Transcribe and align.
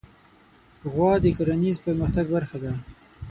غوا 0.91 1.11
د 1.23 1.25
کرهڼیز 1.37 1.77
پرمختګ 1.85 2.25
برخه 2.35 2.57
ده. 2.63 2.73